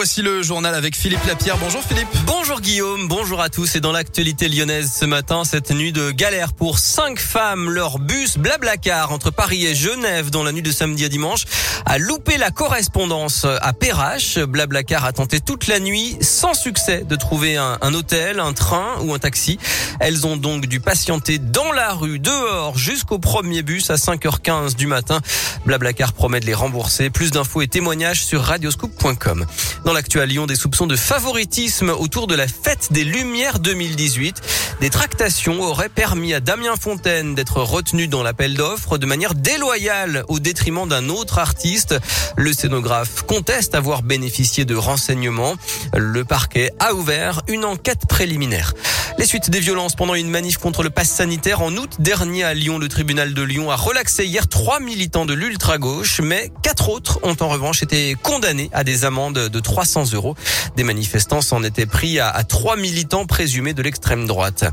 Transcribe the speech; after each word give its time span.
voici 0.00 0.22
le 0.22 0.42
journal 0.42 0.74
avec 0.74 0.96
Philippe 0.96 1.26
Lapierre. 1.26 1.58
Bonjour 1.58 1.82
Philippe. 1.82 2.08
Bonjour 2.24 2.62
Guillaume, 2.62 3.06
bonjour 3.06 3.42
à 3.42 3.50
tous. 3.50 3.76
Et 3.76 3.80
dans 3.80 3.92
l'actualité 3.92 4.48
lyonnaise 4.48 4.90
ce 4.98 5.04
matin, 5.04 5.44
cette 5.44 5.72
nuit 5.72 5.92
de 5.92 6.10
galère 6.10 6.54
pour 6.54 6.78
cinq 6.78 7.18
femmes. 7.18 7.68
Leur 7.68 7.98
bus 7.98 8.38
Blablacar 8.38 9.12
entre 9.12 9.30
Paris 9.30 9.66
et 9.66 9.74
Genève 9.74 10.30
dans 10.30 10.42
la 10.42 10.52
nuit 10.52 10.62
de 10.62 10.72
samedi 10.72 11.04
à 11.04 11.10
dimanche 11.10 11.44
a 11.84 11.98
loupé 11.98 12.38
la 12.38 12.50
correspondance 12.50 13.44
à 13.44 13.72
Perrache. 13.74 14.38
Blablacar 14.38 15.04
a 15.04 15.12
tenté 15.12 15.38
toute 15.38 15.66
la 15.66 15.80
nuit 15.80 16.16
sans 16.22 16.54
succès 16.54 17.04
de 17.06 17.16
trouver 17.16 17.58
un, 17.58 17.92
hôtel, 17.92 18.40
un 18.40 18.54
train 18.54 19.00
ou 19.02 19.12
un 19.12 19.18
taxi. 19.18 19.58
Elles 19.98 20.26
ont 20.26 20.38
donc 20.38 20.64
dû 20.64 20.80
patienter 20.80 21.36
dans 21.36 21.72
la 21.72 21.92
rue, 21.92 22.18
dehors, 22.18 22.78
jusqu'au 22.78 23.18
premier 23.18 23.62
bus 23.62 23.90
à 23.90 23.96
5h15 23.96 24.76
du 24.76 24.86
matin. 24.86 25.20
Blablacar 25.66 26.14
promet 26.14 26.40
de 26.40 26.46
les 26.46 26.54
rembourser. 26.54 27.10
Plus 27.10 27.32
d'infos 27.32 27.60
et 27.60 27.68
témoignages 27.68 28.24
sur 28.24 28.40
radioscoop.com. 28.42 29.44
Dans 29.90 29.94
l'actu 29.94 30.20
à 30.20 30.26
Lyon, 30.26 30.46
des 30.46 30.54
soupçons 30.54 30.86
de 30.86 30.94
favoritisme 30.94 31.90
autour 31.90 32.28
de 32.28 32.36
la 32.36 32.46
fête 32.46 32.92
des 32.92 33.02
Lumières 33.02 33.58
2018. 33.58 34.40
Des 34.80 34.88
tractations 34.88 35.60
auraient 35.60 35.88
permis 35.88 36.32
à 36.32 36.38
Damien 36.38 36.76
Fontaine 36.80 37.34
d'être 37.34 37.60
retenu 37.60 38.06
dans 38.06 38.22
l'appel 38.22 38.54
d'offres 38.54 38.98
de 38.98 39.06
manière 39.06 39.34
déloyale 39.34 40.24
au 40.28 40.38
détriment 40.38 40.88
d'un 40.88 41.08
autre 41.08 41.40
artiste. 41.40 41.96
Le 42.36 42.52
scénographe 42.52 43.22
conteste 43.22 43.74
avoir 43.74 44.02
bénéficié 44.02 44.64
de 44.64 44.76
renseignements. 44.76 45.56
Le 45.96 46.24
parquet 46.24 46.70
a 46.78 46.94
ouvert 46.94 47.42
une 47.48 47.64
enquête 47.64 48.06
préliminaire. 48.08 48.74
Les 49.18 49.26
suites 49.26 49.50
des 49.50 49.60
violences 49.60 49.96
pendant 49.96 50.14
une 50.14 50.30
manif 50.30 50.56
contre 50.56 50.82
le 50.82 50.88
pass 50.88 51.10
sanitaire 51.10 51.60
en 51.60 51.76
août 51.76 51.96
dernier 51.98 52.44
à 52.44 52.54
Lyon, 52.54 52.78
le 52.78 52.88
tribunal 52.88 53.34
de 53.34 53.42
Lyon 53.42 53.70
a 53.70 53.76
relaxé 53.76 54.24
hier 54.24 54.48
trois 54.48 54.80
militants 54.80 55.26
de 55.26 55.34
l'ultra-gauche, 55.34 56.20
mais 56.22 56.50
quatre 56.62 56.88
autres 56.88 57.18
ont 57.22 57.36
en 57.40 57.48
revanche 57.48 57.82
été 57.82 58.16
condamnés 58.22 58.70
à 58.72 58.82
des 58.82 59.04
amendes 59.04 59.48
de 59.48 59.60
300 59.80 60.12
euros. 60.12 60.34
Des 60.76 60.84
manifestants 60.84 61.40
s'en 61.40 61.62
étaient 61.64 61.86
pris 61.86 62.20
à, 62.20 62.44
trois 62.44 62.76
militants 62.76 63.24
présumés 63.24 63.72
de 63.72 63.82
l'extrême 63.82 64.26
droite. 64.26 64.66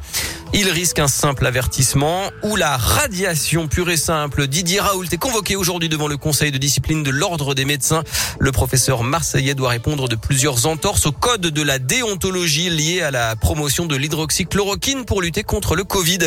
Il 0.53 0.69
risque 0.69 0.99
un 0.99 1.07
simple 1.07 1.45
avertissement 1.45 2.23
ou 2.43 2.57
la 2.57 2.75
radiation 2.75 3.67
pure 3.67 3.89
et 3.89 3.97
simple. 3.97 4.47
Didier 4.47 4.81
Raoult 4.81 5.05
est 5.09 5.17
convoqué 5.17 5.55
aujourd'hui 5.55 5.87
devant 5.87 6.07
le 6.07 6.17
conseil 6.17 6.51
de 6.51 6.57
discipline 6.57 7.03
de 7.03 7.09
l'ordre 7.09 7.53
des 7.53 7.63
médecins. 7.63 8.03
Le 8.39 8.51
professeur 8.51 9.03
marseillais 9.03 9.55
doit 9.55 9.69
répondre 9.69 10.09
de 10.09 10.15
plusieurs 10.15 10.65
entorses 10.65 11.05
au 11.05 11.11
code 11.11 11.41
de 11.41 11.61
la 11.61 11.79
déontologie 11.79 12.69
lié 12.69 13.01
à 13.01 13.11
la 13.11 13.35
promotion 13.37 13.85
de 13.85 13.95
l'hydroxychloroquine 13.95 15.05
pour 15.05 15.21
lutter 15.21 15.43
contre 15.43 15.75
le 15.75 15.83
Covid. 15.85 16.19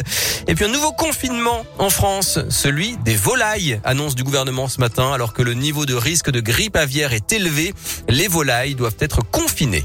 Et 0.48 0.54
puis 0.54 0.64
un 0.64 0.68
nouveau 0.68 0.92
confinement 0.92 1.66
en 1.78 1.90
France, 1.90 2.38
celui 2.48 2.96
des 3.04 3.16
volailles, 3.16 3.80
annonce 3.84 4.14
du 4.14 4.22
gouvernement 4.22 4.68
ce 4.68 4.80
matin 4.80 5.12
alors 5.12 5.34
que 5.34 5.42
le 5.42 5.54
niveau 5.54 5.86
de 5.86 5.94
risque 5.94 6.30
de 6.30 6.40
grippe 6.40 6.76
aviaire 6.76 7.12
est 7.12 7.32
élevé. 7.32 7.74
Les 8.08 8.28
volailles 8.28 8.59
doivent 8.68 8.96
être 9.00 9.20
confinées. 9.30 9.84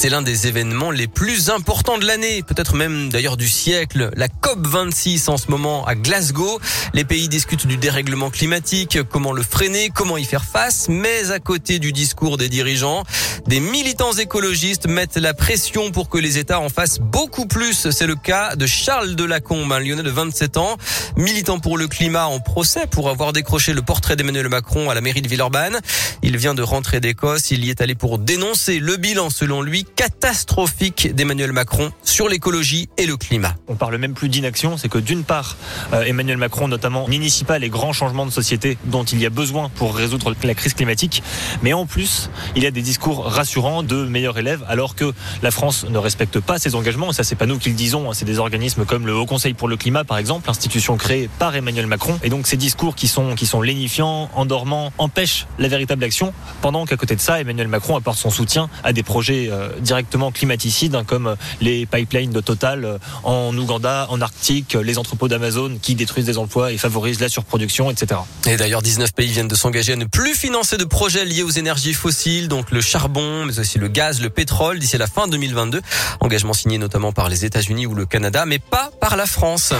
C'est 0.00 0.10
l'un 0.10 0.22
des 0.22 0.46
événements 0.46 0.92
les 0.92 1.08
plus 1.08 1.50
importants 1.50 1.98
de 1.98 2.06
l'année, 2.06 2.44
peut-être 2.44 2.76
même 2.76 3.08
d'ailleurs 3.08 3.36
du 3.36 3.48
siècle. 3.48 4.10
La 4.14 4.28
COP26 4.28 5.28
en 5.28 5.36
ce 5.36 5.50
moment 5.50 5.84
à 5.86 5.96
Glasgow. 5.96 6.60
Les 6.94 7.04
pays 7.04 7.28
discutent 7.28 7.66
du 7.66 7.78
dérèglement 7.78 8.30
climatique, 8.30 9.00
comment 9.10 9.32
le 9.32 9.42
freiner, 9.42 9.90
comment 9.92 10.16
y 10.16 10.22
faire 10.22 10.44
face. 10.44 10.86
Mais 10.88 11.32
à 11.32 11.40
côté 11.40 11.80
du 11.80 11.90
discours 11.90 12.36
des 12.36 12.48
dirigeants, 12.48 13.02
des 13.48 13.58
militants 13.58 14.12
écologistes 14.12 14.86
mettent 14.86 15.16
la 15.16 15.34
pression 15.34 15.90
pour 15.90 16.08
que 16.08 16.18
les 16.18 16.38
États 16.38 16.60
en 16.60 16.68
fassent 16.68 17.00
beaucoup 17.00 17.46
plus. 17.46 17.90
C'est 17.90 18.06
le 18.06 18.14
cas 18.14 18.54
de 18.54 18.66
Charles 18.66 19.16
Delacombe, 19.16 19.72
un 19.72 19.80
lyonnais 19.80 20.04
de 20.04 20.10
27 20.10 20.58
ans, 20.58 20.76
militant 21.16 21.58
pour 21.58 21.76
le 21.76 21.88
climat 21.88 22.26
en 22.26 22.38
procès 22.38 22.86
pour 22.86 23.10
avoir 23.10 23.32
décroché 23.32 23.72
le 23.72 23.82
portrait 23.82 24.14
d'Emmanuel 24.14 24.48
Macron 24.48 24.90
à 24.90 24.94
la 24.94 25.00
mairie 25.00 25.22
de 25.22 25.28
Villeurbanne. 25.28 25.80
Il 26.22 26.36
vient 26.36 26.54
de 26.54 26.62
rentrer 26.62 27.00
d'Écosse. 27.00 27.50
Il 27.50 27.64
y 27.64 27.70
est 27.70 27.80
allé 27.80 27.96
pour 27.96 28.20
dénoncer 28.20 28.78
le 28.78 28.96
bilan, 28.96 29.28
selon 29.28 29.60
lui, 29.60 29.86
catastrophique 29.96 31.14
d'Emmanuel 31.14 31.52
Macron 31.52 31.90
sur 32.02 32.28
l'écologie 32.28 32.88
et 32.96 33.06
le 33.06 33.16
climat. 33.16 33.54
On 33.68 33.74
parle 33.74 33.96
même 33.98 34.14
plus 34.14 34.28
d'inaction, 34.28 34.76
c'est 34.76 34.88
que 34.88 34.98
d'une 34.98 35.24
part, 35.24 35.56
euh, 35.92 36.02
Emmanuel 36.02 36.36
Macron 36.36 36.68
notamment 36.68 37.08
n'initie 37.08 37.44
pas 37.44 37.58
les 37.58 37.68
grands 37.68 37.92
changements 37.92 38.26
de 38.26 38.30
société 38.30 38.78
dont 38.84 39.04
il 39.04 39.20
y 39.20 39.26
a 39.26 39.30
besoin 39.30 39.68
pour 39.68 39.94
résoudre 39.96 40.34
la 40.42 40.54
crise 40.54 40.74
climatique, 40.74 41.22
mais 41.62 41.72
en 41.72 41.86
plus, 41.86 42.30
il 42.56 42.62
y 42.62 42.66
a 42.66 42.70
des 42.70 42.82
discours 42.82 43.24
rassurants 43.26 43.82
de 43.82 44.04
meilleurs 44.04 44.38
élèves, 44.38 44.64
alors 44.68 44.94
que 44.94 45.12
la 45.42 45.50
France 45.50 45.86
ne 45.88 45.98
respecte 45.98 46.40
pas 46.40 46.58
ses 46.58 46.74
engagements. 46.74 47.10
Et 47.10 47.14
ça, 47.14 47.24
c'est 47.24 47.36
pas 47.36 47.46
nous 47.46 47.58
qui 47.58 47.70
le 47.70 47.74
disons, 47.74 48.10
hein, 48.10 48.14
c'est 48.14 48.24
des 48.24 48.38
organismes 48.38 48.84
comme 48.84 49.06
le 49.06 49.14
Haut 49.14 49.26
Conseil 49.26 49.54
pour 49.54 49.68
le 49.68 49.76
climat, 49.76 50.04
par 50.04 50.18
exemple, 50.18 50.48
institution 50.50 50.96
créée 50.96 51.28
par 51.38 51.54
Emmanuel 51.54 51.86
Macron. 51.86 52.18
Et 52.22 52.28
donc, 52.28 52.46
ces 52.46 52.56
discours 52.56 52.94
qui 52.94 53.08
sont 53.08 53.34
qui 53.34 53.46
sont 53.46 53.62
lénifiants, 53.62 54.30
endormants, 54.34 54.92
empêchent 54.98 55.46
la 55.58 55.68
véritable 55.68 56.04
action. 56.04 56.32
Pendant 56.60 56.84
qu'à 56.86 56.96
côté 56.96 57.16
de 57.16 57.20
ça, 57.20 57.40
Emmanuel 57.40 57.68
Macron 57.68 57.96
apporte 57.96 58.18
son 58.18 58.30
soutien 58.30 58.68
à 58.84 58.92
des 58.92 59.02
projets 59.02 59.48
euh, 59.50 59.68
directement 59.80 60.30
climaticides, 60.32 60.94
hein, 60.94 61.04
comme 61.04 61.36
les 61.60 61.86
pipelines 61.86 62.30
de 62.30 62.40
Total 62.40 62.84
euh, 62.84 62.98
en 63.24 63.56
Ouganda, 63.56 64.06
en 64.10 64.20
Arctique, 64.20 64.74
les 64.74 64.98
entrepôts 64.98 65.28
d'Amazon 65.28 65.78
qui 65.80 65.94
détruisent 65.94 66.26
des 66.26 66.38
emplois 66.38 66.72
et 66.72 66.78
favorisent 66.78 67.20
la 67.20 67.28
surproduction, 67.28 67.90
etc. 67.90 68.20
Et 68.46 68.56
d'ailleurs, 68.56 68.82
19 68.82 69.12
pays 69.12 69.28
viennent 69.28 69.48
de 69.48 69.54
s'engager 69.54 69.92
à 69.92 69.96
ne 69.96 70.04
plus 70.04 70.34
financer 70.34 70.76
de 70.76 70.84
projets 70.84 71.24
liés 71.24 71.42
aux 71.42 71.50
énergies 71.50 71.94
fossiles, 71.94 72.48
donc 72.48 72.70
le 72.70 72.80
charbon, 72.80 73.44
mais 73.44 73.58
aussi 73.58 73.78
le 73.78 73.88
gaz, 73.88 74.20
le 74.20 74.30
pétrole, 74.30 74.78
d'ici 74.78 74.98
la 74.98 75.06
fin 75.06 75.28
2022. 75.28 75.80
Engagement 76.20 76.52
signé 76.52 76.78
notamment 76.78 77.12
par 77.12 77.28
les 77.28 77.44
États-Unis 77.44 77.86
ou 77.86 77.94
le 77.94 78.06
Canada, 78.06 78.46
mais 78.46 78.58
pas 78.58 78.90
par 79.00 79.16
la 79.16 79.26
France. 79.26 79.72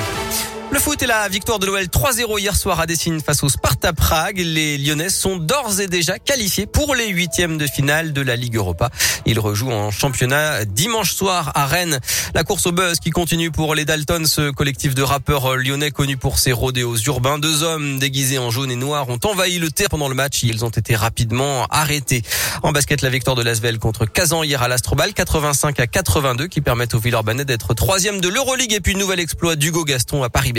Le 0.71 0.79
foot 0.79 1.03
et 1.03 1.07
la 1.07 1.27
victoire 1.29 1.59
de 1.59 1.65
l'OL 1.65 1.85
3-0 1.85 2.39
hier 2.39 2.55
soir 2.55 2.79
à 2.79 2.87
Dessine 2.87 3.21
face 3.23 3.43
au 3.43 3.49
Sparta 3.49 3.95
Prague. 3.95 4.39
Les 4.39 4.77
Lyonnais 4.77 5.09
sont 5.09 5.37
d'ores 5.37 5.81
et 5.81 5.87
déjà 5.87 6.19
qualifiés 6.19 6.67
pour 6.67 6.95
les 6.95 7.09
huitièmes 7.09 7.57
de 7.57 7.67
finale 7.67 8.13
de 8.13 8.21
la 8.21 8.37
Ligue 8.37 8.57
Europa. 8.57 8.91
Ils 9.25 9.41
rejouent 9.41 9.73
en 9.73 9.91
championnat 9.91 10.67
dimanche 10.67 11.15
soir 11.15 11.53
à 11.55 11.67
Rennes. 11.67 12.01
La 12.35 12.45
course 12.45 12.67
au 12.67 12.73
buzz 12.73 12.99
qui 13.01 13.11
continue 13.11 13.51
pour 13.51 13.75
les 13.75 13.87
Daltons, 13.87 14.27
ce 14.27 14.51
collectif 14.51 14.95
de 14.95 15.03
rappeurs 15.03 15.57
lyonnais 15.57 15.91
connu 15.91 16.19
pour 16.19 16.39
ses 16.39 16.53
rodéos 16.53 16.97
urbains. 17.07 17.39
Deux 17.39 17.63
hommes 17.63 17.99
déguisés 17.99 18.39
en 18.39 18.51
jaune 18.51 18.71
et 18.71 18.77
noir 18.77 19.09
ont 19.09 19.21
envahi 19.25 19.59
le 19.59 19.71
terre 19.71 19.89
pendant 19.89 20.09
le 20.09 20.15
match. 20.15 20.43
Ils 20.43 20.67
ont 20.67 20.71
été 20.71 20.95
rapidement 20.95 21.67
arrêtés. 21.71 22.23
En 22.63 22.73
basket, 22.73 23.01
la 23.01 23.11
victoire 23.11 23.37
de 23.37 23.43
Lasvel 23.43 23.79
contre 23.79 24.05
Kazan 24.05 24.43
hier 24.43 24.63
à 24.63 24.69
l'Astrobal, 24.69 25.15
85 25.15 25.81
à 25.81 25.87
82, 25.87 26.47
qui 26.47 26.61
permettent 26.61 26.95
au 26.95 26.99
Villeurbanais 26.99 27.47
d'être 27.47 27.73
troisième 27.73 28.21
de 28.21 28.29
l'Euroleague. 28.29 28.75
Et 28.75 28.81
puis 28.81 28.95
nouvel 28.95 29.19
exploit 29.19 29.57
d'Hugo 29.57 29.85
Gaston 29.85 30.23
à 30.23 30.29
Paris. 30.29 30.53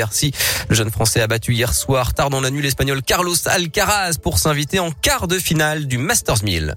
Le 0.69 0.75
jeune 0.75 0.91
Français 0.91 1.21
a 1.21 1.27
battu 1.27 1.53
hier 1.53 1.73
soir, 1.73 2.13
tard 2.13 2.29
dans 2.29 2.41
la 2.41 2.49
nuit, 2.49 2.61
l'Espagnol 2.61 3.01
Carlos 3.01 3.35
Alcaraz 3.45 4.13
pour 4.21 4.37
s'inviter 4.39 4.79
en 4.79 4.91
quart 4.91 5.27
de 5.27 5.37
finale 5.37 5.87
du 5.87 5.97
Masters 5.97 6.43
1000. 6.43 6.75